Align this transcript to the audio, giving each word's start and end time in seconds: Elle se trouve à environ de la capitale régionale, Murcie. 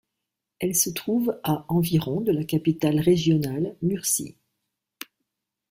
Elle 0.57 0.73
se 0.73 0.89
trouve 0.89 1.39
à 1.43 1.63
environ 1.71 2.21
de 2.21 2.31
la 2.31 2.43
capitale 2.43 2.99
régionale, 2.99 3.77
Murcie. 3.83 4.35